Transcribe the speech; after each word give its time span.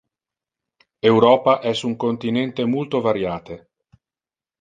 Europa 1.09 1.53
es 1.71 1.83
un 1.89 1.95
continente 2.05 2.65
multo 2.65 3.03
variate. 3.09 3.59